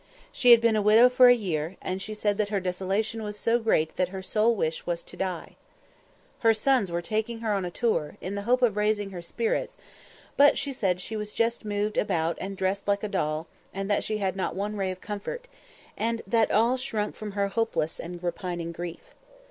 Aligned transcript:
She 0.31 0.49
had 0.49 0.61
been 0.61 0.75
a 0.75 0.81
widow 0.81 1.09
for 1.09 1.27
a 1.27 1.35
year, 1.35 1.77
and 1.79 2.01
she 2.01 2.15
said 2.15 2.39
that 2.39 2.49
her 2.49 2.59
desolation 2.59 3.21
was 3.21 3.37
so 3.37 3.59
great 3.59 3.97
that 3.97 4.09
her 4.09 4.23
sole 4.23 4.55
wish 4.55 4.87
was 4.87 5.03
to 5.03 5.15
die. 5.15 5.57
Her 6.39 6.55
sons 6.55 6.91
were 6.91 7.03
taking 7.03 7.41
her 7.41 7.55
a 7.55 7.69
tour, 7.69 8.17
in 8.19 8.33
the 8.33 8.41
hope 8.41 8.63
of 8.63 8.77
raising 8.77 9.11
her 9.11 9.21
spirits, 9.21 9.77
but 10.35 10.57
she 10.57 10.73
said 10.73 11.01
she 11.01 11.15
was 11.15 11.33
just 11.33 11.63
moved 11.65 11.97
about 11.99 12.35
and 12.41 12.57
dressed 12.57 12.87
like 12.87 13.03
a 13.03 13.07
doll, 13.07 13.45
that 13.75 14.03
she 14.03 14.17
had 14.17 14.35
not 14.35 14.55
one 14.55 14.75
ray 14.75 14.89
of 14.89 15.01
comfort, 15.01 15.47
and 15.95 16.23
that 16.25 16.49
all 16.49 16.77
shrunk 16.77 17.15
from 17.15 17.33
her 17.33 17.49
hopeless 17.49 17.99
and 17.99 18.23
repining 18.23 18.71
grief. 18.71 19.13